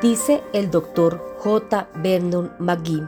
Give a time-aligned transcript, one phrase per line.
[0.00, 1.88] Dice el doctor J.
[1.96, 3.02] Vernon McGee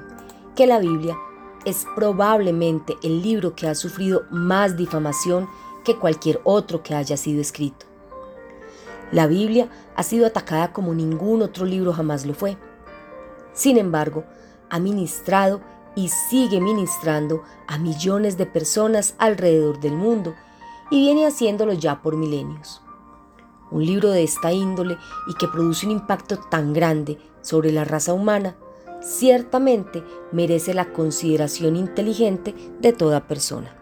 [0.57, 1.17] que la Biblia
[1.65, 5.49] es probablemente el libro que ha sufrido más difamación
[5.85, 7.87] que cualquier otro que haya sido escrito.
[9.13, 12.57] La Biblia ha sido atacada como ningún otro libro jamás lo fue.
[13.53, 14.25] Sin embargo,
[14.69, 15.61] ha ministrado
[15.95, 20.35] y sigue ministrando a millones de personas alrededor del mundo
[20.91, 22.83] y viene haciéndolo ya por milenios.
[23.71, 28.13] Un libro de esta índole y que produce un impacto tan grande sobre la raza
[28.13, 28.57] humana,
[29.01, 33.75] ciertamente merece la consideración inteligente de toda persona.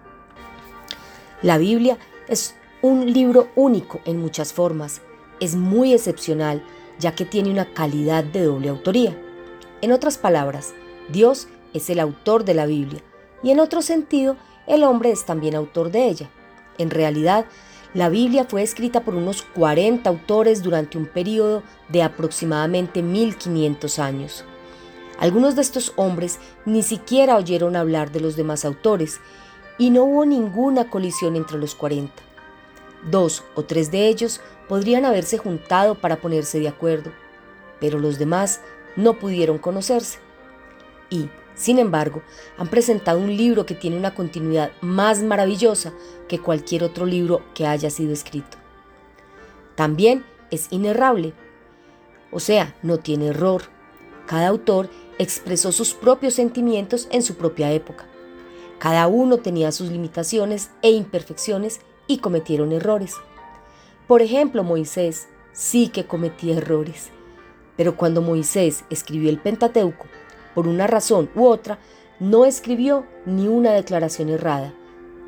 [1.43, 1.98] La Biblia
[2.29, 5.01] es un libro único en muchas formas,
[5.41, 6.62] es muy excepcional
[6.98, 9.17] ya que tiene una calidad de doble autoría.
[9.81, 10.75] En otras palabras,
[11.09, 13.03] Dios es el autor de la Biblia
[13.43, 14.37] y en otro sentido,
[14.67, 16.31] el hombre es también autor de ella.
[16.77, 17.47] En realidad,
[17.95, 24.45] la Biblia fue escrita por unos 40 autores durante un periodo de aproximadamente 1500 años.
[25.19, 29.20] Algunos de estos hombres ni siquiera oyeron hablar de los demás autores
[29.78, 32.12] y no hubo ninguna colisión entre los 40.
[33.11, 37.11] Dos o tres de ellos podrían haberse juntado para ponerse de acuerdo,
[37.80, 38.61] pero los demás
[38.97, 40.19] no pudieron conocerse.
[41.11, 42.23] Y, sin embargo,
[42.56, 45.92] han presentado un libro que tiene una continuidad más maravillosa
[46.28, 48.56] que cualquier otro libro que haya sido escrito.
[49.75, 51.34] También es inerrable,
[52.31, 53.62] o sea, no tiene error.
[54.27, 58.06] Cada autor expresó sus propios sentimientos en su propia época.
[58.79, 63.17] Cada uno tenía sus limitaciones e imperfecciones y cometieron errores.
[64.06, 67.09] Por ejemplo, Moisés sí que cometía errores,
[67.77, 70.06] pero cuando Moisés escribió el Pentateuco,
[70.59, 71.78] por una razón u otra,
[72.19, 74.75] no escribió ni una declaración errada.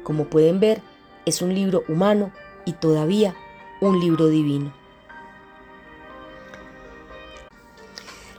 [0.03, 0.83] Como pueden ver,
[1.25, 2.33] es un libro humano
[2.65, 3.37] y todavía
[3.81, 4.73] un libro divino.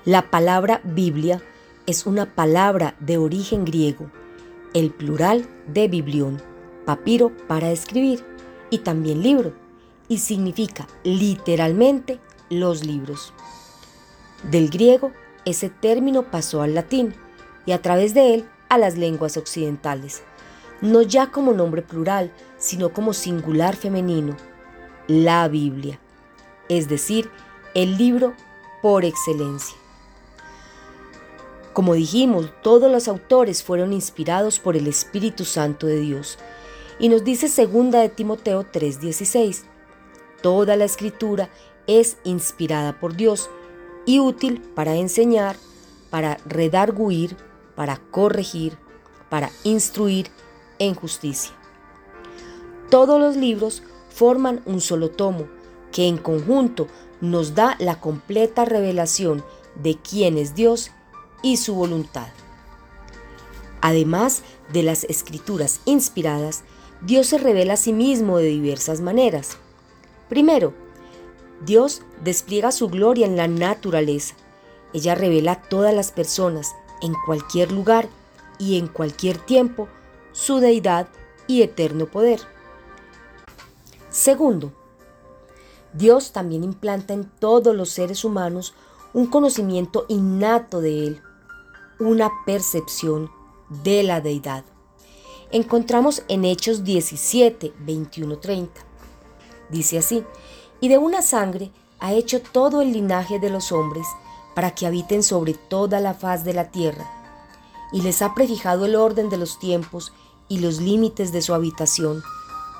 [0.03, 1.41] La palabra Biblia
[1.85, 4.11] es una palabra de origen griego,
[4.73, 6.41] el plural de biblión,
[6.85, 8.21] papiro para escribir
[8.69, 9.53] y también libro
[10.09, 12.19] y significa literalmente
[12.49, 13.33] los libros.
[14.51, 15.13] Del griego,
[15.45, 17.13] ese término pasó al latín
[17.65, 20.23] y a través de él a las lenguas occidentales,
[20.81, 24.35] no ya como nombre plural, sino como singular femenino,
[25.07, 25.99] la Biblia,
[26.69, 27.29] es decir,
[27.73, 28.33] el libro
[28.81, 29.75] por excelencia.
[31.73, 36.37] Como dijimos, todos los autores fueron inspirados por el Espíritu Santo de Dios.
[36.99, 39.63] Y nos dice segunda de Timoteo 3:16,
[40.41, 41.49] Toda la escritura
[41.87, 43.49] es inspirada por Dios
[44.05, 45.55] y útil para enseñar,
[46.09, 47.37] para redarguir,
[47.75, 48.77] para corregir,
[49.29, 50.27] para instruir
[50.79, 51.51] en justicia.
[52.89, 55.47] Todos los libros forman un solo tomo
[55.91, 56.87] que en conjunto
[57.21, 59.43] nos da la completa revelación
[59.75, 60.91] de quién es Dios
[61.41, 62.27] y su voluntad.
[63.81, 66.63] Además de las escrituras inspiradas,
[67.01, 69.57] Dios se revela a sí mismo de diversas maneras.
[70.29, 70.73] Primero,
[71.65, 74.35] Dios despliega su gloria en la naturaleza.
[74.93, 78.09] Ella revela a todas las personas, en cualquier lugar
[78.57, 79.87] y en cualquier tiempo,
[80.31, 81.07] su deidad
[81.47, 82.41] y eterno poder.
[84.09, 84.71] Segundo,
[85.93, 88.73] Dios también implanta en todos los seres humanos
[89.13, 91.21] un conocimiento innato de Él,
[91.99, 93.29] una percepción
[93.83, 94.63] de la deidad.
[95.51, 98.81] Encontramos en Hechos 17, 21, 30.
[99.69, 100.23] Dice así,
[100.81, 104.05] y de una sangre ha hecho todo el linaje de los hombres
[104.55, 107.09] para que habiten sobre toda la faz de la tierra,
[107.93, 110.11] y les ha prefijado el orden de los tiempos
[110.49, 112.21] y los límites de su habitación,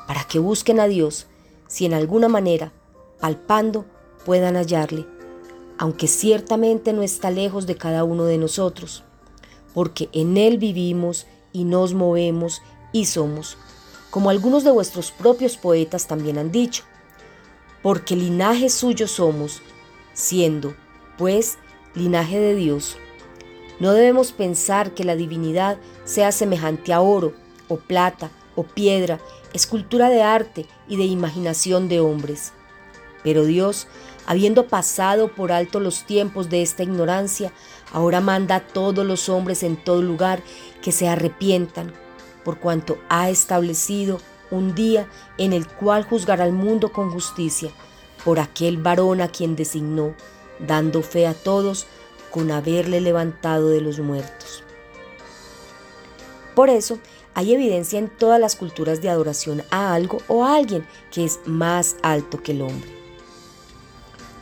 [0.07, 1.27] para que busquen a Dios,
[1.67, 2.73] si en alguna manera,
[3.21, 3.85] palpando,
[4.25, 5.05] puedan hallarle,
[5.77, 9.03] aunque ciertamente no está lejos de cada uno de nosotros,
[9.73, 12.61] porque en Él vivimos y nos movemos
[12.91, 13.57] y somos
[14.11, 16.83] como algunos de vuestros propios poetas también han dicho,
[17.81, 19.61] porque linaje suyo somos,
[20.13, 20.75] siendo,
[21.17, 21.57] pues,
[21.95, 22.97] linaje de Dios.
[23.79, 27.33] No debemos pensar que la divinidad sea semejante a oro,
[27.67, 29.19] o plata, o piedra,
[29.53, 32.53] escultura de arte y de imaginación de hombres.
[33.23, 33.87] Pero Dios,
[34.25, 37.51] habiendo pasado por alto los tiempos de esta ignorancia,
[37.91, 40.43] ahora manda a todos los hombres en todo lugar
[40.81, 41.93] que se arrepientan
[42.43, 44.19] por cuanto ha establecido
[44.51, 45.07] un día
[45.37, 47.71] en el cual juzgará al mundo con justicia
[48.23, 50.13] por aquel varón a quien designó,
[50.59, 51.87] dando fe a todos
[52.29, 54.63] con haberle levantado de los muertos.
[56.55, 56.99] Por eso,
[57.33, 61.39] hay evidencia en todas las culturas de adoración a algo o a alguien que es
[61.45, 62.89] más alto que el hombre.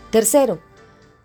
[0.09, 0.59] Tercero,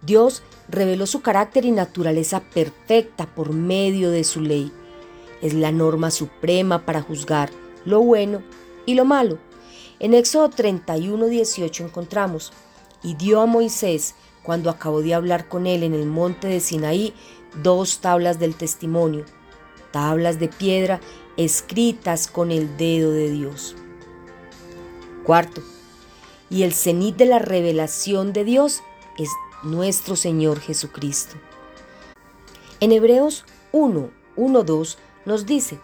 [0.02, 4.72] Dios reveló su carácter y naturaleza perfecta por medio de su ley.
[5.40, 7.50] Es la norma suprema para juzgar
[7.84, 8.42] lo bueno
[8.86, 9.38] y lo malo.
[10.00, 12.52] En Éxodo 31, 18 encontramos,
[13.02, 17.14] y dio a Moisés, cuando acabó de hablar con él en el monte de Sinaí,
[17.62, 19.24] dos tablas del testimonio,
[19.92, 21.00] tablas de piedra
[21.36, 23.76] escritas con el dedo de Dios.
[25.24, 25.62] Cuarto,
[26.50, 28.82] y el cenit de la revelación de Dios
[29.18, 29.30] es
[29.62, 31.36] nuestro Señor Jesucristo.
[32.80, 35.80] En Hebreos 1, 1, 2 nos dice,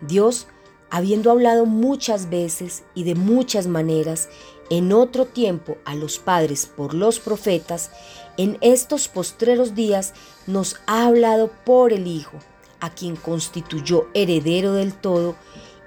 [0.00, 0.46] Dios,
[0.92, 4.28] habiendo hablado muchas veces y de muchas maneras
[4.68, 7.90] en otro tiempo a los padres por los profetas,
[8.36, 10.12] en estos postreros días
[10.46, 12.38] nos ha hablado por el Hijo,
[12.78, 15.34] a quien constituyó heredero del todo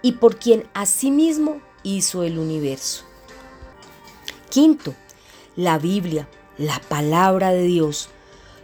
[0.01, 3.05] y por quien asimismo hizo el universo.
[4.49, 4.95] Quinto,
[5.55, 6.27] la Biblia,
[6.57, 8.09] la palabra de Dios.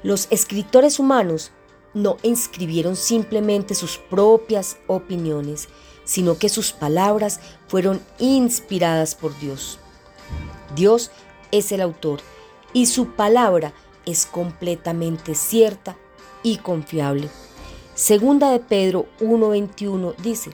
[0.01, 1.51] Los escritores humanos
[1.93, 5.69] no inscribieron simplemente sus propias opiniones,
[6.11, 9.79] sino que sus palabras fueron inspiradas por Dios.
[10.75, 11.09] Dios
[11.53, 12.19] es el autor
[12.73, 13.71] y su palabra
[14.05, 15.95] es completamente cierta
[16.43, 17.29] y confiable.
[17.95, 20.51] Segunda de Pedro 1:21 dice,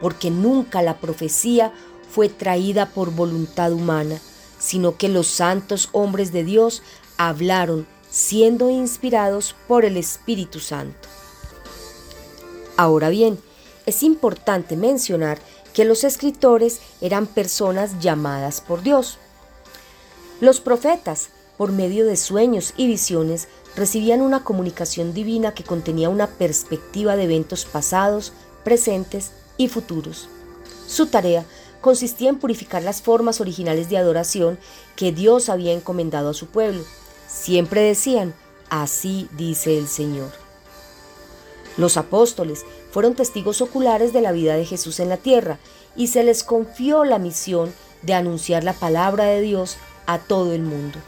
[0.00, 1.74] porque nunca la profecía
[2.10, 4.18] fue traída por voluntad humana,
[4.58, 6.82] sino que los santos hombres de Dios
[7.18, 11.06] hablaron siendo inspirados por el Espíritu Santo.
[12.78, 13.38] Ahora bien,
[13.86, 15.38] es importante mencionar
[15.72, 19.18] que los escritores eran personas llamadas por Dios.
[20.40, 26.26] Los profetas, por medio de sueños y visiones, recibían una comunicación divina que contenía una
[26.26, 28.32] perspectiva de eventos pasados,
[28.64, 30.28] presentes y futuros.
[30.86, 31.44] Su tarea
[31.80, 34.58] consistía en purificar las formas originales de adoración
[34.96, 36.82] que Dios había encomendado a su pueblo.
[37.28, 38.34] Siempre decían,
[38.70, 40.45] así dice el Señor.
[41.76, 45.58] Los apóstoles fueron testigos oculares de la vida de Jesús en la tierra
[45.94, 49.76] y se les confió la misión de anunciar la palabra de Dios
[50.06, 50.98] a todo el mundo.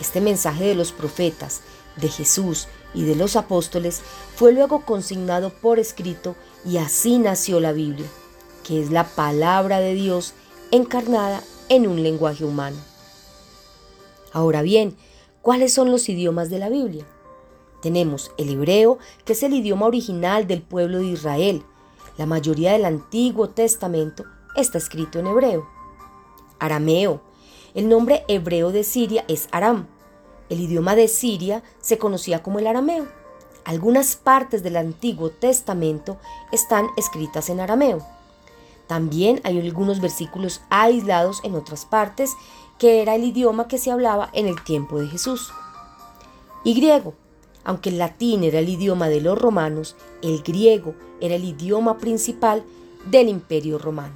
[0.00, 1.60] Este mensaje de los profetas,
[1.96, 4.00] de Jesús y de los apóstoles
[4.34, 6.34] fue luego consignado por escrito
[6.64, 8.06] y así nació la Biblia,
[8.64, 10.34] que es la palabra de Dios
[10.70, 12.76] encarnada en un lenguaje humano.
[14.32, 14.96] Ahora bien,
[15.42, 17.04] ¿cuáles son los idiomas de la Biblia?
[17.80, 21.62] Tenemos el hebreo, que es el idioma original del pueblo de Israel.
[22.18, 24.24] La mayoría del Antiguo Testamento
[24.56, 25.66] está escrito en hebreo.
[26.58, 27.22] Arameo,
[27.74, 29.86] el nombre hebreo de Siria es Aram.
[30.48, 33.06] El idioma de Siria se conocía como el arameo.
[33.64, 36.18] Algunas partes del Antiguo Testamento
[36.50, 38.04] están escritas en arameo.
[38.86, 42.34] También hay algunos versículos aislados en otras partes
[42.78, 45.52] que era el idioma que se hablaba en el tiempo de Jesús.
[46.64, 47.14] Y griego.
[47.64, 52.64] Aunque el latín era el idioma de los romanos, el griego era el idioma principal
[53.06, 54.14] del imperio romano.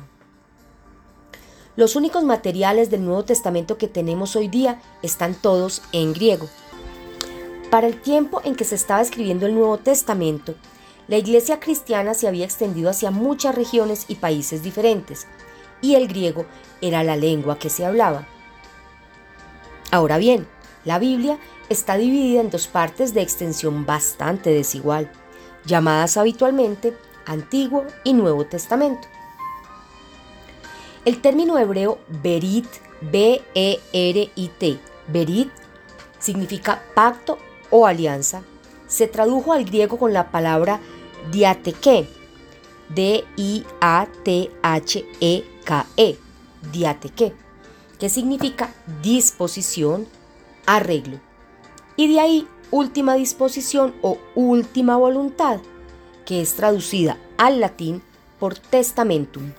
[1.77, 6.49] Los únicos materiales del Nuevo Testamento que tenemos hoy día están todos en griego.
[7.71, 10.55] Para el tiempo en que se estaba escribiendo el Nuevo Testamento,
[11.09, 15.27] la iglesia cristiana se había extendido hacia muchas regiones y países diferentes,
[15.83, 16.47] y el griego
[16.81, 18.27] era la lengua que se hablaba.
[19.91, 20.47] Ahora bien,
[20.85, 21.39] la Biblia
[21.69, 25.11] está dividida en dos partes de extensión bastante desigual,
[25.65, 29.09] llamadas habitualmente Antiguo y Nuevo Testamento.
[31.05, 32.67] El término hebreo berit,
[33.01, 35.51] B-E-R-I-T, berit,
[36.19, 37.39] significa pacto
[37.71, 38.43] o alianza.
[38.87, 40.81] Se tradujo al griego con la palabra
[41.31, 42.09] diateke,
[42.89, 43.69] D-I-A-T-H-E-K-E,
[46.73, 47.35] diateke,
[47.99, 48.73] que significa
[49.03, 50.07] disposición,
[50.67, 51.21] arreglo.
[51.97, 55.61] Y de ahí última disposición o última voluntad,
[56.25, 58.03] que es traducida al latín
[58.39, 59.53] por testamentum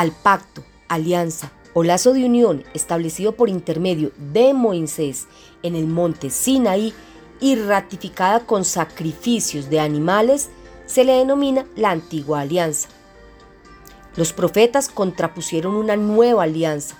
[0.00, 5.26] al pacto, alianza o lazo de unión establecido por intermedio de Moisés
[5.62, 6.94] en el monte Sinaí
[7.38, 10.48] y ratificada con sacrificios de animales,
[10.86, 12.88] se le denomina la antigua alianza.
[14.16, 16.96] Los profetas contrapusieron una nueva alianza,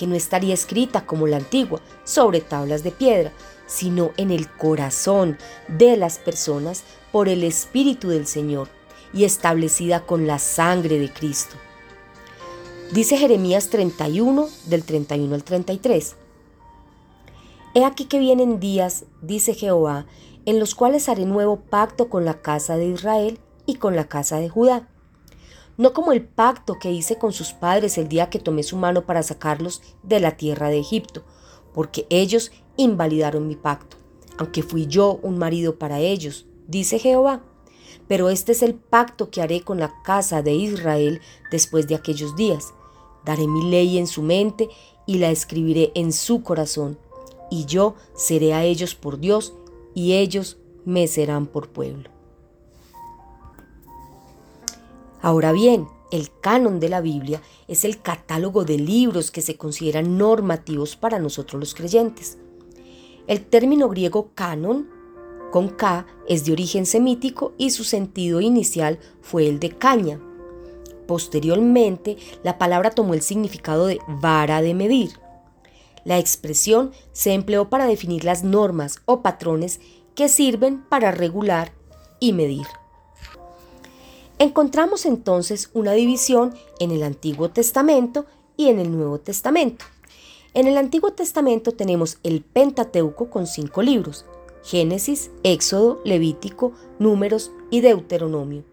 [0.00, 3.32] que no estaría escrita como la antigua, sobre tablas de piedra,
[3.66, 5.36] sino en el corazón
[5.68, 8.68] de las personas por el Espíritu del Señor
[9.12, 11.54] y establecida con la sangre de Cristo.
[12.94, 16.16] Dice Jeremías 31 del 31 al 33.
[17.74, 20.06] He aquí que vienen días, dice Jehová,
[20.46, 24.38] en los cuales haré nuevo pacto con la casa de Israel y con la casa
[24.38, 24.88] de Judá.
[25.80, 29.06] No como el pacto que hice con sus padres el día que tomé su mano
[29.06, 31.22] para sacarlos de la tierra de Egipto,
[31.72, 33.96] porque ellos invalidaron mi pacto,
[34.36, 37.42] aunque fui yo un marido para ellos, dice Jehová.
[38.06, 42.36] Pero este es el pacto que haré con la casa de Israel después de aquellos
[42.36, 42.74] días.
[43.24, 44.68] Daré mi ley en su mente
[45.06, 46.98] y la escribiré en su corazón,
[47.50, 49.54] y yo seré a ellos por Dios,
[49.94, 52.19] y ellos me serán por pueblo.
[55.22, 60.18] Ahora bien, el canon de la Biblia es el catálogo de libros que se consideran
[60.18, 62.38] normativos para nosotros los creyentes.
[63.26, 64.88] El término griego canon,
[65.52, 70.20] con K, es de origen semítico y su sentido inicial fue el de caña.
[71.06, 75.10] Posteriormente, la palabra tomó el significado de vara de medir.
[76.04, 79.80] La expresión se empleó para definir las normas o patrones
[80.14, 81.72] que sirven para regular
[82.20, 82.66] y medir.
[84.40, 88.24] Encontramos entonces una división en el Antiguo Testamento
[88.56, 89.84] y en el Nuevo Testamento.
[90.54, 94.24] En el Antiguo Testamento tenemos el Pentateuco con cinco libros,
[94.64, 98.64] Génesis, Éxodo, Levítico, Números y Deuteronomio.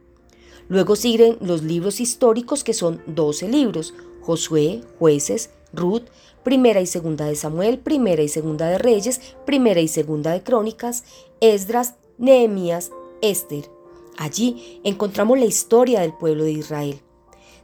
[0.69, 6.03] Luego siguen los libros históricos que son 12 libros, Josué, Jueces, Ruth,
[6.45, 11.03] Primera y Segunda de Samuel, Primera y Segunda de Reyes, Primera y Segunda de Crónicas,
[11.41, 12.89] Esdras, Nehemías,
[13.21, 13.76] Esther.
[14.17, 17.01] Allí encontramos la historia del pueblo de Israel.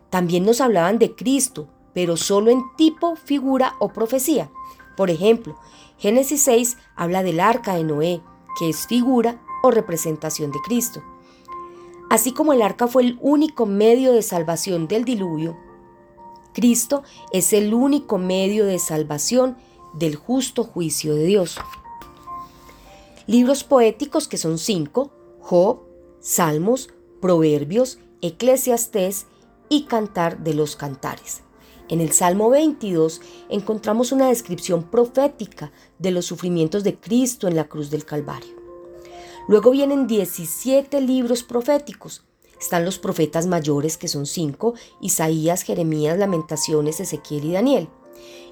[0.10, 4.52] También nos hablaban de Cristo, pero solo en tipo, figura o profecía.
[4.96, 5.58] Por ejemplo,
[5.98, 8.22] Génesis 6 habla del arca de Noé,
[8.60, 11.04] que es figura o representación de Cristo.
[12.10, 15.58] Así como el arca fue el único medio de salvación del diluvio,
[16.54, 19.58] Cristo es el único medio de salvación
[19.94, 21.58] del justo juicio de Dios.
[23.26, 25.82] Libros poéticos que son cinco, Job,
[26.24, 26.90] Salmos,
[27.20, 29.26] Proverbios, Eclesiastés
[29.68, 31.42] y Cantar de los Cantares.
[31.90, 37.66] En el Salmo 22 encontramos una descripción profética de los sufrimientos de Cristo en la
[37.66, 38.56] cruz del Calvario.
[39.50, 42.24] Luego vienen 17 libros proféticos.
[42.58, 47.90] Están los profetas mayores, que son cinco, Isaías, Jeremías, Lamentaciones, Ezequiel y Daniel.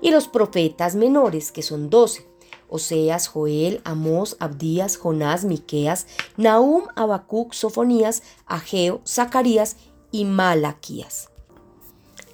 [0.02, 2.28] Y los profetas menores, que son 12,
[2.72, 9.76] Oseas, Joel, Amós, Abdías, Jonás, Miqueas, Nahum, Habacuc, Sofonías, Ageo, Zacarías
[10.12, 11.30] y Malaquías.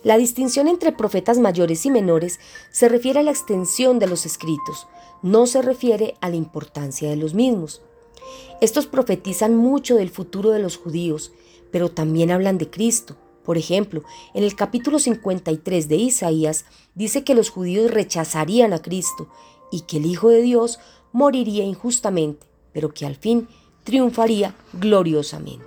[0.04, 2.40] La distinción entre profetas mayores y menores
[2.72, 4.88] se refiere a la extensión de los escritos,
[5.22, 7.82] no se refiere a la importancia de los mismos.
[8.62, 11.32] Estos profetizan mucho del futuro de los judíos,
[11.72, 13.16] pero también hablan de Cristo.
[13.44, 14.04] Por ejemplo,
[14.34, 16.66] en el capítulo 53 de Isaías
[16.96, 19.30] dice que los judíos rechazarían a Cristo
[19.72, 20.80] y que el Hijo de Dios
[21.12, 23.48] moriría injustamente, pero que al fin
[23.84, 25.66] triunfaría gloriosamente.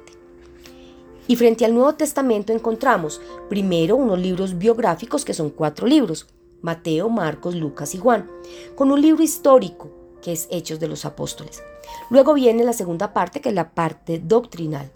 [1.26, 6.26] Y frente al Nuevo Testamento encontramos primero unos libros biográficos que son cuatro libros,
[6.60, 8.28] Mateo, Marcos, Lucas y Juan,
[8.74, 9.90] con un libro histórico
[10.22, 11.62] que es Hechos de los Apóstoles.
[12.10, 14.92] Luego viene la segunda parte que es la parte doctrinal.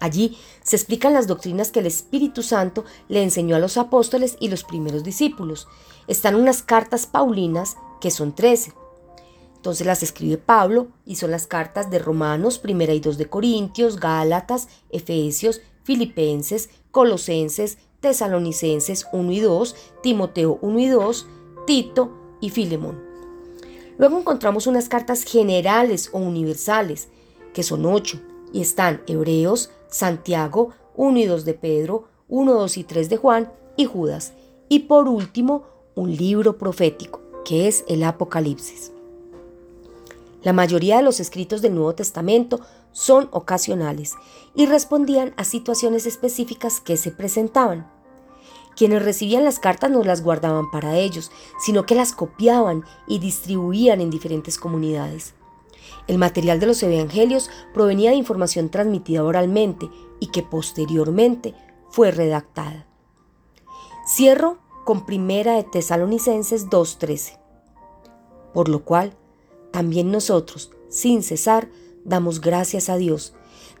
[0.00, 4.48] Allí se explican las doctrinas que el Espíritu Santo le enseñó a los apóstoles y
[4.48, 5.68] los primeros discípulos.
[6.06, 8.72] Están unas cartas paulinas que son 13.
[9.56, 13.98] Entonces las escribe Pablo y son las cartas de Romanos, primera y dos de Corintios,
[13.98, 21.26] Gálatas, Efesios, Filipenses, Colosenses, Tesalonicenses 1 y 2, Timoteo 1 y 2,
[21.66, 23.02] Tito y Filemón.
[23.98, 27.08] Luego encontramos unas cartas generales o universales,
[27.54, 28.20] que son ocho,
[28.52, 33.52] y están Hebreos, Santiago, 1 y 2 de Pedro, 1, 2 y 3 de Juan
[33.76, 34.32] y Judas.
[34.68, 38.90] Y por último, un libro profético, que es el Apocalipsis.
[40.42, 42.60] La mayoría de los escritos del Nuevo Testamento
[42.90, 44.14] son ocasionales
[44.56, 47.88] y respondían a situaciones específicas que se presentaban.
[48.74, 51.30] Quienes recibían las cartas no las guardaban para ellos,
[51.64, 55.34] sino que las copiaban y distribuían en diferentes comunidades.
[56.08, 59.88] El material de los evangelios provenía de información transmitida oralmente
[60.18, 61.54] y que posteriormente
[61.90, 62.88] fue redactada.
[64.04, 67.40] Cierro con Primera de Tesalonicenses 2.13.
[68.54, 69.16] Por lo cual,
[69.72, 71.68] también nosotros, sin cesar,
[72.04, 73.34] damos gracias a Dios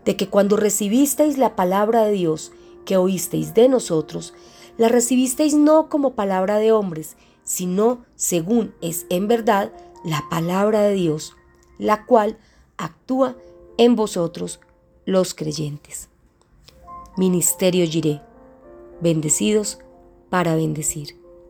[0.04, 2.50] de que cuando recibisteis la palabra de Dios
[2.84, 4.34] que oísteis de nosotros,
[4.78, 9.72] la recibisteis no como palabra de hombres, sino según es en verdad
[10.04, 11.36] la palabra de Dios,
[11.78, 12.36] la cual
[12.78, 13.36] actúa
[13.78, 14.58] en vosotros
[15.04, 16.08] los creyentes.
[17.16, 18.20] Ministerio Giré.
[19.00, 19.78] Bendecidos
[20.28, 21.25] para bendecir.